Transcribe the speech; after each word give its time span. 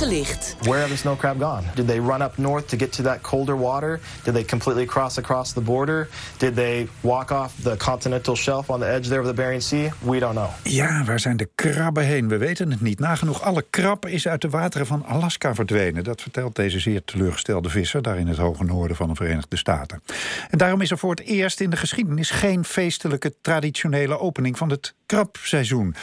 Uitgelicht. 0.00 0.56
Where 0.60 0.78
have 0.78 0.90
the 0.90 0.96
snow 0.96 1.16
crab 1.16 1.40
gone? 1.40 1.62
Did 1.74 1.86
they 1.86 2.00
run 2.00 2.22
up 2.22 2.38
north 2.38 2.68
to 2.68 2.76
get 2.76 2.92
to 2.92 3.02
that 3.02 3.20
colder 3.20 3.58
water? 3.58 4.00
Did 4.24 4.34
they 4.34 4.44
completely 4.44 4.86
cross 4.86 5.18
across 5.18 5.52
the 5.52 5.60
border? 5.60 6.08
Did 6.36 6.54
they 6.54 6.88
walk 7.00 7.30
off 7.30 7.52
the 7.62 7.76
continental 7.76 8.36
shelf 8.36 8.70
on 8.70 8.80
the 8.80 8.86
edge 8.86 9.08
there 9.08 9.20
of 9.20 9.26
the 9.26 9.34
Bering 9.34 9.62
Sea? 9.62 9.90
We 9.98 10.18
don't 10.18 10.34
know. 10.34 10.48
Ja, 10.62 11.04
waar 11.04 11.20
zijn 11.20 11.36
de 11.36 11.48
krabben 11.54 12.04
heen? 12.04 12.28
We 12.28 12.36
weten 12.36 12.70
het 12.70 12.80
niet. 12.80 12.98
Nagenoeg 12.98 13.42
alle 13.42 13.64
krab 13.70 14.06
is 14.06 14.28
uit 14.28 14.40
de 14.40 14.48
wateren 14.48 14.86
van 14.86 15.04
Alaska 15.04 15.54
verdwenen. 15.54 16.04
Dat 16.04 16.22
vertelt 16.22 16.56
deze 16.56 16.78
zeer 16.78 17.04
teleurgestelde 17.04 17.68
visser... 17.68 18.02
daar 18.02 18.18
in 18.18 18.26
het 18.26 18.38
hoge 18.38 18.64
noorden 18.64 18.96
van 18.96 19.08
de 19.08 19.14
Verenigde 19.14 19.56
Staten. 19.56 20.02
En 20.50 20.58
daarom 20.58 20.80
is 20.80 20.90
er 20.90 20.98
voor 20.98 21.10
het 21.10 21.20
eerst 21.20 21.60
in 21.60 21.70
de 21.70 21.76
geschiedenis... 21.76 22.30
geen 22.30 22.64
feestelijke 22.64 23.34
traditionele 23.40 24.18
opening 24.18 24.58
van 24.58 24.70
het 24.70 24.94
krabseizoen. 25.06 25.94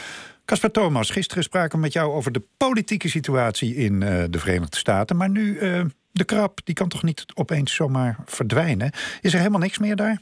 Casper 0.48 0.70
Thomas, 0.70 1.10
gisteren 1.10 1.42
spraken 1.42 1.76
we 1.76 1.84
met 1.84 1.92
jou 1.92 2.12
over 2.12 2.32
de 2.32 2.42
politieke 2.56 3.08
situatie 3.08 3.74
in 3.74 4.00
uh, 4.00 4.24
de 4.30 4.38
Verenigde 4.38 4.76
Staten. 4.76 5.16
Maar 5.16 5.30
nu, 5.30 5.60
uh, 5.60 5.84
de 6.12 6.24
krab, 6.24 6.60
die 6.64 6.74
kan 6.74 6.88
toch 6.88 7.02
niet 7.02 7.24
opeens 7.34 7.74
zomaar 7.74 8.16
verdwijnen? 8.24 8.90
Is 9.20 9.32
er 9.32 9.38
helemaal 9.38 9.60
niks 9.60 9.78
meer 9.78 9.96
daar? 9.96 10.20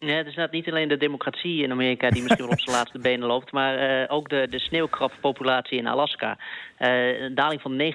Nee, 0.00 0.16
het 0.16 0.26
is 0.26 0.34
net 0.34 0.50
niet 0.50 0.68
alleen 0.68 0.88
de 0.88 0.96
democratie 0.96 1.62
in 1.62 1.70
Amerika 1.70 2.10
die 2.10 2.22
misschien 2.22 2.44
wel 2.44 2.52
op 2.52 2.60
zijn 2.60 2.76
laatste 2.78 2.98
benen 2.98 3.26
loopt, 3.26 3.52
maar 3.52 4.02
uh, 4.02 4.12
ook 4.12 4.28
de, 4.28 4.46
de 4.50 4.58
sneeuwkrabpopulatie 4.58 5.78
in 5.78 5.86
Alaska. 5.86 6.38
Uh, 6.78 7.20
een 7.20 7.34
daling 7.34 7.60
van 7.60 7.92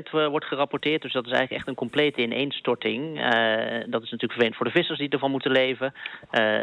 90% 0.00 0.10
wordt 0.10 0.44
gerapporteerd, 0.44 1.02
dus 1.02 1.12
dat 1.12 1.24
is 1.24 1.30
eigenlijk 1.30 1.60
echt 1.60 1.68
een 1.68 1.74
complete 1.74 2.22
ineenstorting. 2.22 3.18
Uh, 3.18 3.22
dat 3.86 4.02
is 4.02 4.10
natuurlijk 4.10 4.32
vervelend 4.32 4.56
voor 4.56 4.66
de 4.66 4.72
vissers 4.72 4.98
die 4.98 5.08
ervan 5.08 5.30
moeten 5.30 5.50
leven. 5.50 5.94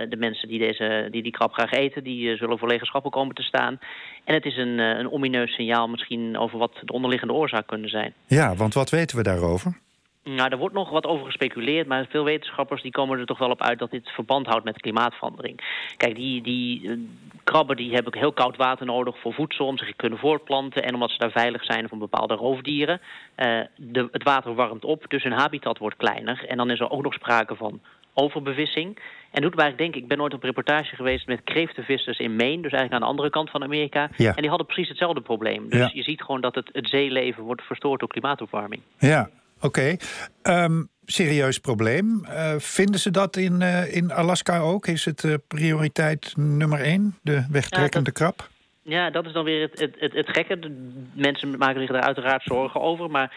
de 0.10 0.16
mensen 0.18 0.48
die, 0.48 0.60
deze, 0.60 1.08
die 1.12 1.24
die 1.24 1.32
krab 1.32 1.54
graag 1.54 1.72
eten, 1.72 2.04
die 2.04 2.38
zullen 2.38 2.58
voor 2.58 2.68
lege 2.68 2.86
schappen 2.86 3.12
komen 3.12 3.36
te 3.36 3.44
staan. 3.44 3.80
En 4.24 4.34
het 4.34 4.46
is 4.46 4.58
een, 4.58 4.80
een 4.80 5.12
omineus 5.12 5.54
signaal 5.54 5.88
misschien 5.88 6.38
over 6.38 6.58
wat 6.58 6.74
de 6.82 6.94
onderliggende 6.94 7.34
oorzaak 7.34 7.68
kunnen 7.68 7.90
zijn. 7.90 8.14
Ja, 8.28 8.56
want 8.56 8.74
wat 8.74 8.90
weten 8.90 9.18
we 9.18 9.24
daarover? 9.24 9.82
Nou, 10.24 10.50
er 10.50 10.58
wordt 10.58 10.76
nog 10.76 10.90
wat 10.90 11.06
over 11.06 11.26
gespeculeerd, 11.26 11.88
maar 11.88 12.06
veel 12.10 12.24
wetenschappers 12.24 12.82
die 12.82 12.92
komen 12.92 13.20
er 13.20 13.26
toch 13.26 13.38
wel 13.38 13.50
op 13.50 13.62
uit 13.62 13.80
dat 13.80 13.92
dit 13.92 14.10
verband 14.10 14.46
houdt 14.46 14.64
met 14.64 14.82
klimaatverandering. 14.82 15.60
Kijk, 15.98 16.16
die, 16.16 16.42
die 16.42 16.82
uh, 16.82 16.98
krabben 17.44 17.76
die 17.76 17.94
hebben 17.94 18.18
heel 18.18 18.32
koud 18.34 18.58
water 18.58 18.86
nodig 18.86 19.20
voor 19.20 19.34
voedsel 19.34 19.66
om 19.66 19.78
zich 19.78 19.88
te 19.88 19.96
kunnen 19.96 20.20
voortplanten 20.20 20.84
en 20.84 20.94
omdat 20.94 21.12
ze 21.12 21.18
daar 21.18 21.32
veilig 21.32 21.64
zijn 21.64 21.90
van 21.90 22.00
bepaalde 22.00 22.34
roofdieren. 22.34 23.02
Uh, 23.36 23.62
de, 23.76 24.08
het 24.12 24.24
water 24.24 24.54
warmt 24.56 24.86
op, 24.86 25.06
dus 25.08 25.24
hun 25.24 25.32
habitat 25.32 25.78
wordt 25.78 25.98
kleiner 25.98 26.46
en 26.48 26.58
dan 26.58 26.70
is 26.70 26.80
er 26.80 26.90
ook 26.90 27.04
nog 27.04 27.14
sprake 27.14 27.56
van 27.56 27.82
overbevissing. 28.14 29.00
En 29.32 29.42
doet 29.42 29.56
mij 29.56 29.76
denken, 29.76 30.02
ik 30.02 30.08
ben 30.08 30.22
ooit 30.22 30.34
op 30.34 30.44
reportage 30.44 30.96
geweest 30.96 31.28
met 31.28 31.44
kreeftenvissers 31.44 32.20
in 32.20 32.36
Maine, 32.36 32.62
dus 32.62 32.72
eigenlijk 32.72 32.94
aan 32.94 33.00
de 33.00 33.06
andere 33.06 33.30
kant 33.30 33.50
van 33.50 33.64
Amerika. 33.64 34.10
Ja. 34.18 34.36
En 34.36 34.42
die 34.42 34.50
hadden 34.50 34.68
precies 34.68 34.90
hetzelfde 34.90 35.22
probleem. 35.22 35.70
Dus 35.70 35.80
Ja. 35.80 35.90
je 35.94 36.04
ziet 36.04 36.22
gewoon 36.22 36.42
dat 36.42 36.56
het, 36.56 36.70
het 36.74 36.90
zeeleven 36.90 37.44
wordt 37.44 37.62
verstoord 37.62 38.00
door 38.00 38.10
klimaatopwarming. 38.10 38.82
Ja, 39.00 39.30
oké. 39.64 39.96
Ehm, 40.42 40.82
serieus 41.06 41.60
probleem. 41.60 42.26
Eh, 42.26 42.56
vinden 42.58 43.00
ze 43.00 43.12
dat 43.12 43.36
in, 43.36 43.62
eh, 43.62 43.96
in 43.96 44.12
Alaska 44.12 44.60
ook? 44.60 44.88
Is 44.88 45.06
het 45.06 45.24
eh, 45.24 45.34
prioriteit 45.48 46.34
nummer 46.38 46.80
één, 46.80 47.18
de 47.22 47.46
wegtrekkende 47.50 48.12
krab? 48.12 48.50
Ja, 48.82 49.10
dat 49.10 49.26
is 49.26 49.34
dan 49.34 49.44
weer 49.44 49.62
het, 49.62 49.80
het, 49.80 49.96
het, 50.00 50.14
het 50.14 50.30
gekke. 50.30 50.60
De 50.60 50.92
mensen 51.14 51.58
maken 51.58 51.82
zich 51.82 51.92
daar 51.92 52.02
uiteraard 52.02 52.44
zorgen 52.44 52.82
over. 52.82 53.10
Maar 53.10 53.34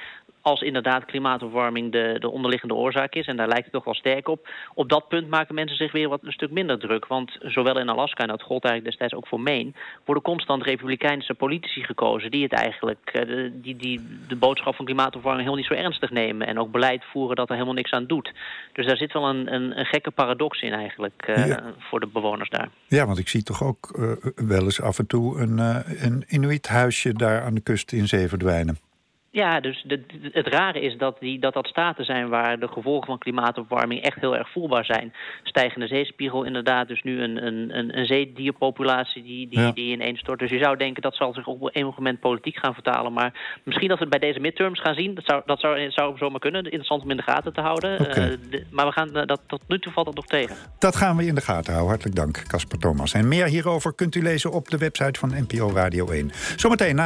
als 0.47 0.61
inderdaad 0.61 1.05
klimaatopwarming 1.05 1.93
de, 1.93 2.17
de 2.19 2.31
onderliggende 2.31 2.75
oorzaak 2.75 3.15
is... 3.15 3.27
en 3.27 3.37
daar 3.37 3.49
lijkt 3.49 3.65
het 3.65 3.73
toch 3.73 3.85
wel 3.85 3.95
sterk 3.95 4.29
op... 4.29 4.49
op 4.75 4.89
dat 4.89 5.09
punt 5.09 5.29
maken 5.29 5.55
mensen 5.55 5.77
zich 5.77 5.93
weer 5.93 6.09
wat 6.09 6.21
een 6.23 6.33
stuk 6.33 6.51
minder 6.51 6.79
druk. 6.79 7.07
Want 7.07 7.39
zowel 7.41 7.79
in 7.79 7.89
Alaska, 7.89 8.23
en 8.23 8.29
dat 8.29 8.43
gold 8.43 8.65
eigenlijk 8.65 8.85
destijds 8.85 9.15
ook 9.15 9.29
voor 9.29 9.41
Maine... 9.41 9.73
worden 10.05 10.25
constant 10.25 10.63
republikeinse 10.63 11.35
politici 11.35 11.85
gekozen... 11.85 12.31
die 12.31 12.43
het 12.43 12.53
eigenlijk 12.53 13.11
eh, 13.13 13.51
die, 13.53 13.77
die 13.77 14.01
de 14.29 14.37
boodschap 14.37 14.75
van 14.75 14.85
klimaatopwarming 14.85 15.49
helemaal 15.49 15.65
niet 15.65 15.79
zo 15.79 15.85
ernstig 15.85 16.11
nemen... 16.11 16.47
en 16.47 16.59
ook 16.59 16.71
beleid 16.71 17.05
voeren 17.05 17.37
dat 17.37 17.49
er 17.49 17.55
helemaal 17.55 17.75
niks 17.75 17.91
aan 17.91 18.07
doet. 18.07 18.33
Dus 18.73 18.87
daar 18.87 18.97
zit 18.97 19.13
wel 19.13 19.29
een, 19.29 19.55
een, 19.55 19.79
een 19.79 19.87
gekke 19.87 20.11
paradox 20.11 20.63
in 20.63 20.73
eigenlijk 20.73 21.23
eh, 21.27 21.47
Ja. 21.47 21.63
voor 21.79 22.01
de 22.01 22.07
bewoners 22.07 22.51
daar. 22.51 22.69
Ja, 22.87 23.07
want 23.07 23.19
ik 23.19 23.29
zie 23.29 23.43
toch 23.43 23.63
ook 23.63 23.91
eh, 23.99 24.47
wel 24.49 24.63
eens 24.63 24.81
af 24.81 24.99
en 24.99 25.07
toe 25.07 25.39
een, 25.41 25.59
een 26.05 26.25
Inuit-huisje 26.29 27.13
daar 27.13 27.43
aan 27.43 27.55
de 27.55 27.61
kust 27.61 27.93
in 27.93 28.09
zee 28.09 28.29
verdwijnen. 28.29 28.86
Ja, 29.37 29.61
dus 29.61 29.83
de, 29.87 30.01
het 30.33 30.47
rare 30.47 30.81
is 30.81 30.97
dat, 30.97 31.17
die, 31.21 31.39
dat 31.39 31.55
dat 31.55 31.67
staten 31.67 32.05
zijn 32.05 32.29
waar 32.29 32.59
de 32.59 32.69
gevolgen 32.69 33.07
van 33.07 33.19
klimaatopwarming 33.19 34.03
echt 34.03 34.21
heel 34.21 34.37
erg 34.37 34.51
voelbaar 34.51 34.85
zijn. 34.85 35.13
Stijgende 35.43 35.87
zeespiegel 35.87 36.45
inderdaad, 36.45 36.89
dus 36.89 37.03
nu 37.03 37.23
een, 37.23 37.47
een, 37.47 37.79
een, 37.99 38.07
zeedierpopulatie 38.07 39.23
die, 39.23 39.49
die, 39.49 39.59
Ja. 39.61 39.73
die 39.73 39.93
ineenstort. 39.93 40.39
Dus 40.39 40.51
je 40.51 40.59
zou 40.59 40.77
denken 40.77 41.03
dat 41.03 41.15
zal 41.17 41.33
zich 41.35 41.47
op 41.47 41.71
een 41.73 41.93
moment 41.97 42.21
politiek 42.21 42.57
gaan 42.57 42.75
vertalen. 42.75 43.13
Maar 43.13 43.61
misschien 43.65 43.89
dat 43.89 43.99
we 43.99 44.05
het 44.05 44.19
bij 44.21 44.29
deze 44.29 44.41
midterms 44.41 44.81
gaan 44.81 44.95
zien, 44.95 45.15
dat 45.15 45.25
zou, 45.27 45.43
dat 45.47 45.61
zou, 45.61 45.91
zou 45.91 46.17
zomaar 46.19 46.41
kunnen. 46.41 46.63
Interessant 46.65 47.03
om 47.03 47.11
in 47.11 47.17
de 47.17 47.23
gaten 47.23 47.53
te 47.53 47.61
houden. 47.61 47.99
Eh, 47.99 48.15
de- 48.51 48.67
maar 48.71 48.87
we 48.87 48.93
gaan, 48.93 49.17
eh, 49.17 49.27
dat, 49.27 49.41
tot 49.47 49.61
nu 49.69 49.79
toe 49.79 49.93
valt 49.93 50.07
dat 50.07 50.15
nog 50.17 50.27
tegen. 50.27 50.57
Dat 50.79 50.97
gaan 50.97 51.17
we 51.17 51.27
in 51.27 51.35
de 51.35 51.41
gaten 51.41 51.73
houden. 51.73 51.89
Hartelijk 51.89 52.17
dank, 52.17 52.43
Casper 52.47 52.79
Thomas. 52.79 53.13
En 53.13 53.29
meer 53.29 53.47
hierover 53.47 53.95
kunt 53.95 54.15
u 54.15 54.23
lezen 54.23 54.53
op 54.53 54.69
de 54.69 54.79
website 54.79 55.19
van 55.21 55.33
NPO 55.47 55.71
Radio 55.75 56.11
1. 56.11 56.31
Zometeen 56.57 56.95
na 56.95 57.03
het 57.03 57.05